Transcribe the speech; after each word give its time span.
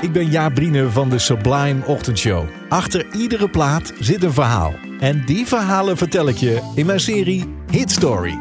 Ik 0.00 0.12
ben 0.12 0.30
Jaap 0.30 0.54
Brine 0.54 0.90
van 0.90 1.08
de 1.08 1.18
Sublime 1.18 1.86
Ochtendshow. 1.86 2.46
Achter 2.68 3.06
iedere 3.14 3.48
plaat 3.48 3.92
zit 3.98 4.22
een 4.22 4.32
verhaal. 4.32 4.74
En 5.00 5.24
die 5.24 5.46
verhalen 5.46 5.96
vertel 5.96 6.28
ik 6.28 6.36
je 6.36 6.72
in 6.74 6.86
mijn 6.86 7.00
serie 7.00 7.54
Hit 7.70 7.90
Story. 7.90 8.38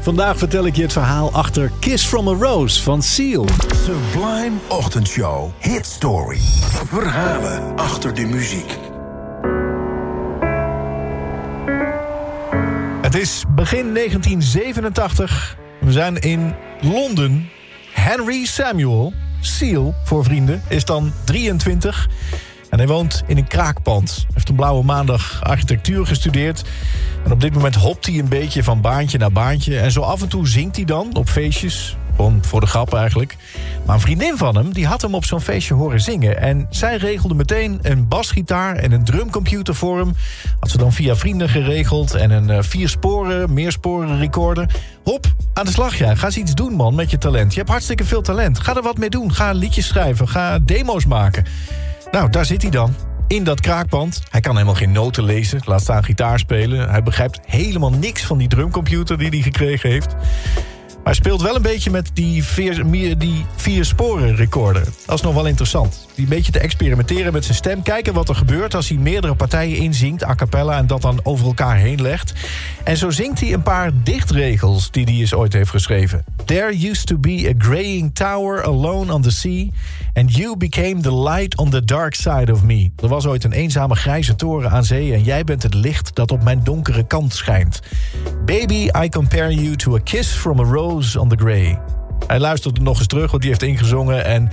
Vandaag 0.00 0.38
vertel 0.38 0.66
ik 0.66 0.76
je 0.76 0.82
het 0.82 0.92
verhaal 0.92 1.32
achter 1.32 1.70
Kiss 1.80 2.06
from 2.06 2.28
a 2.28 2.32
Rose 2.32 2.82
van 2.82 3.02
Seal. 3.02 3.46
Sublime 3.84 4.56
Ochtendshow. 4.68 5.50
Hit 5.58 5.86
Story. 5.86 6.40
Verhalen 6.86 7.76
achter 7.76 8.14
de 8.14 8.26
muziek. 8.26 8.78
Het 13.02 13.14
is 13.14 13.44
begin 13.54 13.94
1987. 13.94 15.56
We 15.80 15.92
zijn 15.92 16.16
in 16.16 16.54
Londen. 16.80 17.48
Henry 17.92 18.44
Samuel, 18.44 19.12
Seal 19.44 19.94
voor 20.04 20.24
vrienden, 20.24 20.62
is 20.68 20.84
dan 20.84 21.12
23. 21.24 22.08
En 22.70 22.78
hij 22.78 22.86
woont 22.86 23.22
in 23.26 23.36
een 23.36 23.46
kraakpand. 23.46 24.26
Heeft 24.34 24.48
een 24.48 24.54
blauwe 24.54 24.84
maandag 24.84 25.40
architectuur 25.42 26.06
gestudeerd. 26.06 26.62
En 27.24 27.32
op 27.32 27.40
dit 27.40 27.54
moment 27.54 27.74
hopt 27.74 28.06
hij 28.06 28.18
een 28.18 28.28
beetje 28.28 28.62
van 28.62 28.80
baantje 28.80 29.18
naar 29.18 29.32
baantje. 29.32 29.78
En 29.78 29.92
zo 29.92 30.00
af 30.00 30.22
en 30.22 30.28
toe 30.28 30.48
zingt 30.48 30.76
hij 30.76 30.84
dan 30.84 31.14
op 31.14 31.28
feestjes. 31.28 31.96
Gewoon 32.16 32.44
voor 32.44 32.60
de 32.60 32.66
grap 32.66 32.94
eigenlijk. 32.94 33.36
Maar 33.86 33.94
een 33.94 34.00
vriendin 34.00 34.36
van 34.36 34.56
hem, 34.56 34.72
die 34.72 34.86
had 34.86 35.02
hem 35.02 35.14
op 35.14 35.24
zo'n 35.24 35.40
feestje 35.40 35.74
horen 35.74 36.00
zingen. 36.00 36.40
En 36.40 36.66
zij 36.70 36.96
regelde 36.96 37.34
meteen 37.34 37.78
een 37.82 38.08
basgitaar 38.08 38.76
en 38.76 38.92
een 38.92 39.04
drumcomputer 39.04 39.74
voor 39.74 39.98
hem. 39.98 40.14
Had 40.60 40.70
ze 40.70 40.78
dan 40.78 40.92
via 40.92 41.16
vrienden 41.16 41.48
geregeld. 41.48 42.14
En 42.14 42.30
een 42.30 42.48
uh, 42.48 42.58
vier 42.60 42.88
sporen, 42.88 43.52
meersporen 43.52 44.18
recorder. 44.18 44.74
Hop, 45.04 45.26
aan 45.52 45.64
de 45.64 45.70
slag 45.70 45.98
ja. 45.98 46.14
Ga 46.14 46.26
eens 46.26 46.36
iets 46.36 46.54
doen 46.54 46.72
man 46.72 46.94
met 46.94 47.10
je 47.10 47.18
talent. 47.18 47.52
Je 47.52 47.58
hebt 47.58 47.70
hartstikke 47.70 48.04
veel 48.04 48.22
talent. 48.22 48.58
Ga 48.58 48.76
er 48.76 48.82
wat 48.82 48.98
mee 48.98 49.10
doen. 49.10 49.32
Ga 49.32 49.52
liedjes 49.52 49.86
schrijven. 49.86 50.28
Ga 50.28 50.58
demo's 50.58 51.06
maken. 51.06 51.44
Nou, 52.10 52.30
daar 52.30 52.44
zit 52.44 52.62
hij 52.62 52.70
dan. 52.70 52.94
In 53.26 53.44
dat 53.44 53.60
kraakpand. 53.60 54.22
Hij 54.30 54.40
kan 54.40 54.52
helemaal 54.52 54.74
geen 54.74 54.92
noten 54.92 55.24
lezen. 55.24 55.60
Laat 55.64 55.80
staan 55.80 56.04
gitaar 56.04 56.38
spelen. 56.38 56.90
Hij 56.90 57.02
begrijpt 57.02 57.40
helemaal 57.46 57.90
niks 57.90 58.24
van 58.24 58.38
die 58.38 58.48
drumcomputer 58.48 59.18
die 59.18 59.28
hij 59.28 59.40
gekregen 59.40 59.90
heeft. 59.90 60.14
Maar 61.04 61.14
speelt 61.14 61.42
wel 61.42 61.56
een 61.56 61.62
beetje 61.62 61.90
met 61.90 62.10
die 62.14 62.44
vier, 62.44 63.18
die 63.18 63.46
vier 63.56 63.84
sporen 63.84 64.36
recorder. 64.36 64.84
Dat 65.06 65.14
is 65.14 65.20
nog 65.20 65.34
wel 65.34 65.46
interessant. 65.46 66.06
Een 66.22 66.28
beetje 66.28 66.52
te 66.52 66.58
experimenteren 66.58 67.32
met 67.32 67.44
zijn 67.44 67.56
stem. 67.56 67.82
Kijken 67.82 68.14
wat 68.14 68.28
er 68.28 68.34
gebeurt 68.34 68.74
als 68.74 68.88
hij 68.88 68.98
meerdere 68.98 69.34
partijen 69.34 69.76
inzingt, 69.76 70.24
a 70.24 70.34
cappella... 70.34 70.76
en 70.76 70.86
dat 70.86 71.02
dan 71.02 71.20
over 71.22 71.46
elkaar 71.46 71.76
heen 71.76 72.02
legt. 72.02 72.32
En 72.84 72.96
zo 72.96 73.10
zingt 73.10 73.40
hij 73.40 73.52
een 73.52 73.62
paar 73.62 73.90
dichtregels 74.02 74.90
die 74.90 75.04
hij 75.04 75.14
eens 75.14 75.34
ooit 75.34 75.52
heeft 75.52 75.70
geschreven. 75.70 76.24
There 76.44 76.88
used 76.90 77.06
to 77.06 77.18
be 77.18 77.54
a 77.54 77.64
graying 77.64 78.14
tower 78.14 78.64
alone 78.64 79.12
on 79.12 79.22
the 79.22 79.30
sea... 79.30 79.66
and 80.14 80.36
you 80.36 80.56
became 80.56 81.00
the 81.00 81.14
light 81.14 81.56
on 81.56 81.70
the 81.70 81.84
dark 81.84 82.14
side 82.14 82.52
of 82.52 82.62
me. 82.62 82.90
Er 83.02 83.08
was 83.08 83.26
ooit 83.26 83.44
een 83.44 83.52
eenzame 83.52 83.94
grijze 83.94 84.36
toren 84.36 84.70
aan 84.70 84.84
zee... 84.84 85.12
en 85.12 85.22
jij 85.22 85.44
bent 85.44 85.62
het 85.62 85.74
licht 85.74 86.14
dat 86.14 86.30
op 86.30 86.42
mijn 86.42 86.64
donkere 86.64 87.06
kant 87.06 87.34
schijnt. 87.34 87.80
Baby, 88.44 88.88
I 89.04 89.08
compare 89.08 89.54
you 89.54 89.76
to 89.76 89.94
a 89.94 90.00
kiss 90.04 90.28
from 90.28 90.60
a 90.60 90.64
rose 90.64 91.20
on 91.20 91.28
the 91.28 91.36
grey. 91.36 91.78
Hij 92.26 92.38
luisterde 92.38 92.80
nog 92.80 92.98
eens 92.98 93.06
terug, 93.06 93.30
want 93.30 93.42
die 93.42 93.50
heeft 93.50 93.62
ingezongen... 93.62 94.24
en 94.24 94.50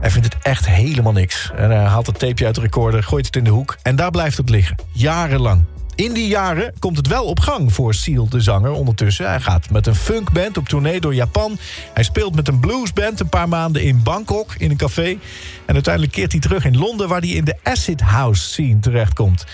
hij 0.00 0.10
vindt 0.10 0.34
het 0.34 0.42
echt 0.42 0.66
helemaal 0.66 1.12
niks. 1.12 1.50
En 1.56 1.70
hij 1.70 1.84
haalt 1.84 2.06
het 2.06 2.18
tapeje 2.18 2.46
uit 2.46 2.54
de 2.54 2.60
recorder, 2.60 3.02
gooit 3.02 3.26
het 3.26 3.36
in 3.36 3.44
de 3.44 3.50
hoek... 3.50 3.76
en 3.82 3.96
daar 3.96 4.10
blijft 4.10 4.36
het 4.36 4.50
liggen, 4.50 4.76
jarenlang. 4.92 5.64
In 5.94 6.12
die 6.12 6.28
jaren 6.28 6.72
komt 6.78 6.96
het 6.96 7.06
wel 7.06 7.24
op 7.24 7.40
gang 7.40 7.72
voor 7.72 7.94
Seal, 7.94 8.28
de 8.28 8.40
zanger, 8.40 8.70
ondertussen. 8.70 9.28
Hij 9.28 9.40
gaat 9.40 9.70
met 9.70 9.86
een 9.86 9.94
funkband 9.94 10.56
op 10.56 10.68
tournee 10.68 11.00
door 11.00 11.14
Japan. 11.14 11.58
Hij 11.94 12.02
speelt 12.02 12.34
met 12.34 12.48
een 12.48 12.60
bluesband 12.60 13.20
een 13.20 13.28
paar 13.28 13.48
maanden 13.48 13.82
in 13.82 14.02
Bangkok, 14.02 14.54
in 14.58 14.70
een 14.70 14.76
café. 14.76 15.16
En 15.64 15.74
uiteindelijk 15.74 16.12
keert 16.12 16.32
hij 16.32 16.40
terug 16.40 16.64
in 16.64 16.76
Londen... 16.76 17.08
waar 17.08 17.20
hij 17.20 17.28
in 17.28 17.44
de 17.44 17.56
acid 17.62 18.00
house 18.00 18.42
scene 18.42 18.78
terechtkomt. 18.78 19.44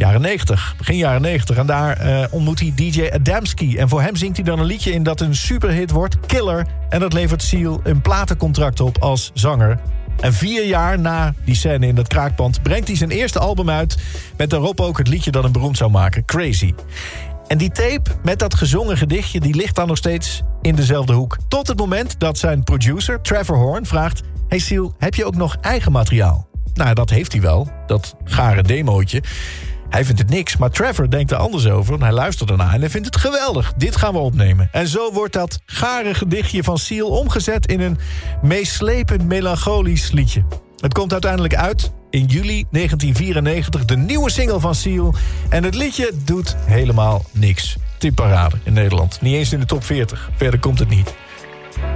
Jaren 0.00 0.20
90, 0.20 0.74
begin 0.76 0.96
jaren 0.96 1.22
90. 1.22 1.56
En 1.56 1.66
daar 1.66 2.06
uh, 2.06 2.24
ontmoet 2.30 2.60
hij 2.60 2.72
DJ 2.74 3.10
Adamski. 3.12 3.76
En 3.76 3.88
voor 3.88 4.02
hem 4.02 4.16
zingt 4.16 4.36
hij 4.36 4.44
dan 4.44 4.58
een 4.58 4.64
liedje 4.66 4.92
in 4.92 5.02
dat 5.02 5.20
een 5.20 5.34
superhit 5.34 5.90
wordt, 5.90 6.26
Killer. 6.26 6.66
En 6.88 7.00
dat 7.00 7.12
levert 7.12 7.42
Seal 7.42 7.80
een 7.82 8.00
platencontract 8.00 8.80
op 8.80 8.98
als 8.98 9.30
zanger. 9.34 9.78
En 10.20 10.32
vier 10.32 10.66
jaar 10.66 10.98
na 10.98 11.34
die 11.44 11.54
scène 11.54 11.86
in 11.86 11.94
dat 11.94 12.08
kraakpand... 12.08 12.62
brengt 12.62 12.88
hij 12.88 12.96
zijn 12.96 13.10
eerste 13.10 13.38
album 13.38 13.70
uit... 13.70 13.96
met 14.36 14.50
daarop 14.50 14.80
ook 14.80 14.98
het 14.98 15.08
liedje 15.08 15.30
dat 15.30 15.42
hem 15.42 15.52
beroemd 15.52 15.76
zou 15.76 15.90
maken, 15.90 16.24
Crazy. 16.24 16.74
En 17.46 17.58
die 17.58 17.70
tape 17.70 18.10
met 18.22 18.38
dat 18.38 18.54
gezongen 18.54 18.96
gedichtje... 18.96 19.40
die 19.40 19.54
ligt 19.54 19.74
dan 19.74 19.88
nog 19.88 19.96
steeds 19.96 20.42
in 20.62 20.74
dezelfde 20.74 21.12
hoek. 21.12 21.36
Tot 21.48 21.66
het 21.66 21.78
moment 21.78 22.20
dat 22.20 22.38
zijn 22.38 22.64
producer, 22.64 23.20
Trevor 23.20 23.56
Horn, 23.56 23.86
vraagt... 23.86 24.22
Hey 24.48 24.58
Seal, 24.58 24.94
heb 24.98 25.14
je 25.14 25.24
ook 25.24 25.36
nog 25.36 25.56
eigen 25.60 25.92
materiaal? 25.92 26.48
Nou, 26.74 26.94
dat 26.94 27.10
heeft 27.10 27.32
hij 27.32 27.40
wel, 27.40 27.68
dat 27.86 28.16
gare 28.24 28.62
demootje. 28.62 29.22
Hij 29.90 30.04
vindt 30.04 30.20
het 30.20 30.30
niks, 30.30 30.56
maar 30.56 30.70
Trevor 30.70 31.10
denkt 31.10 31.30
er 31.30 31.36
anders 31.36 31.66
over. 31.66 31.94
En 31.94 32.02
hij 32.02 32.12
luistert 32.12 32.50
ernaar 32.50 32.74
en 32.74 32.80
hij 32.80 32.90
vindt 32.90 33.06
het 33.06 33.16
geweldig. 33.16 33.72
Dit 33.76 33.96
gaan 33.96 34.12
we 34.12 34.18
opnemen. 34.18 34.68
En 34.72 34.88
zo 34.88 35.12
wordt 35.12 35.32
dat 35.32 35.60
gare 35.66 36.14
gedichtje 36.14 36.62
van 36.62 36.78
Seal 36.78 37.08
omgezet... 37.08 37.66
in 37.66 37.80
een 37.80 37.98
meeslepend 38.42 39.24
melancholisch 39.24 40.10
liedje. 40.10 40.44
Het 40.80 40.92
komt 40.92 41.12
uiteindelijk 41.12 41.54
uit 41.54 41.92
in 42.10 42.24
juli 42.24 42.64
1994, 42.70 43.84
de 43.84 43.96
nieuwe 43.96 44.30
single 44.30 44.60
van 44.60 44.74
Seal. 44.74 45.14
En 45.48 45.64
het 45.64 45.74
liedje 45.74 46.12
doet 46.24 46.56
helemaal 46.64 47.24
niks. 47.32 47.76
Tipparade 47.98 48.56
in 48.62 48.72
Nederland. 48.72 49.20
Niet 49.20 49.34
eens 49.34 49.52
in 49.52 49.60
de 49.60 49.66
top 49.66 49.84
40. 49.84 50.30
Verder 50.36 50.60
komt 50.60 50.78
het 50.78 50.88
niet. 50.88 51.14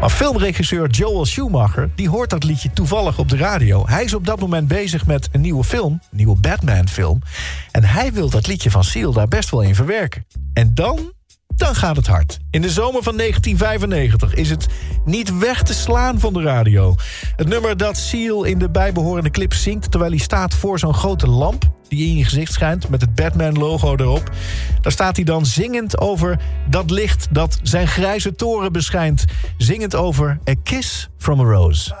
Maar 0.00 0.10
filmregisseur 0.10 0.90
Joel 0.90 1.24
Schumacher 1.24 1.90
die 1.94 2.08
hoort 2.08 2.30
dat 2.30 2.44
liedje 2.44 2.70
toevallig 2.72 3.18
op 3.18 3.28
de 3.28 3.36
radio. 3.36 3.86
Hij 3.86 4.04
is 4.04 4.14
op 4.14 4.26
dat 4.26 4.40
moment 4.40 4.68
bezig 4.68 5.06
met 5.06 5.28
een 5.32 5.40
nieuwe 5.40 5.64
film, 5.64 5.92
een 5.92 6.16
nieuwe 6.16 6.40
Batman-film. 6.40 7.22
En 7.70 7.84
hij 7.84 8.12
wil 8.12 8.30
dat 8.30 8.46
liedje 8.46 8.70
van 8.70 8.84
Seal 8.84 9.12
daar 9.12 9.28
best 9.28 9.50
wel 9.50 9.60
in 9.60 9.74
verwerken. 9.74 10.26
En 10.52 10.74
dan 10.74 11.12
dan 11.56 11.74
gaat 11.74 11.96
het 11.96 12.06
hard. 12.06 12.38
In 12.50 12.62
de 12.62 12.70
zomer 12.70 13.02
van 13.02 13.16
1995 13.16 14.34
is 14.34 14.50
het 14.50 14.66
niet 15.04 15.38
weg 15.38 15.62
te 15.62 15.74
slaan 15.74 16.20
van 16.20 16.32
de 16.32 16.42
radio. 16.42 16.94
Het 17.36 17.48
nummer 17.48 17.76
dat 17.76 17.96
Seal 17.96 18.44
in 18.44 18.58
de 18.58 18.70
bijbehorende 18.70 19.30
clip 19.30 19.54
zingt... 19.54 19.90
terwijl 19.90 20.12
hij 20.12 20.20
staat 20.20 20.54
voor 20.54 20.78
zo'n 20.78 20.94
grote 20.94 21.28
lamp 21.28 21.70
die 21.88 22.08
in 22.08 22.16
je 22.16 22.24
gezicht 22.24 22.52
schijnt... 22.52 22.88
met 22.88 23.00
het 23.00 23.14
Batman-logo 23.14 23.96
erop. 23.96 24.30
Daar 24.80 24.92
staat 24.92 25.16
hij 25.16 25.24
dan 25.24 25.46
zingend 25.46 25.98
over 25.98 26.40
dat 26.70 26.90
licht 26.90 27.26
dat 27.30 27.58
zijn 27.62 27.88
grijze 27.88 28.34
toren 28.34 28.72
beschijnt. 28.72 29.24
Zingend 29.56 29.94
over 29.94 30.38
A 30.48 30.54
Kiss 30.62 31.08
from 31.18 31.40
a 31.40 31.44
Rose. 31.44 31.94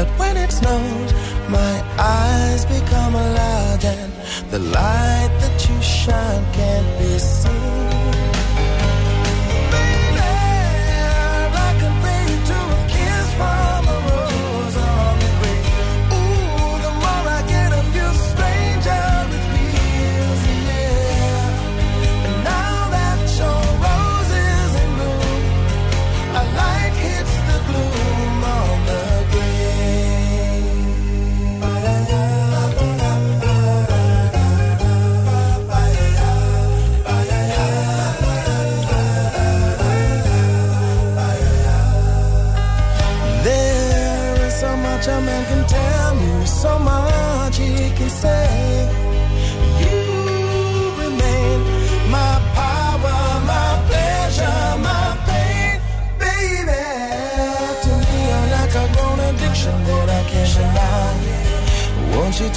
that 0.00 0.18
when 0.18 0.36
it 0.38 0.50
snows, 0.50 1.12
my 1.50 1.74
eyes 1.98 2.64
become 2.64 3.14
alive 3.14 3.84
and 3.84 4.12
the 4.50 4.58
light 4.58 5.32
that 5.42 5.68
you 5.68 5.76
shine 5.82 6.44
can't 6.54 6.99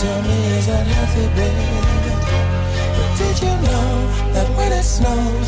tell 0.04 0.22
me 0.28 0.38
is 0.60 0.68
that 0.68 0.86
healthy, 0.96 1.26
baby? 1.40 1.68
But 2.98 3.10
did 3.20 3.36
you 3.46 3.54
know 3.68 3.92
that 4.36 4.48
when 4.58 4.72
it 4.80 4.84
snows, 4.84 5.48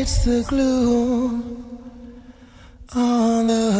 The 0.00 0.42
glue 0.48 1.42
on 2.94 3.46
the. 3.46 3.79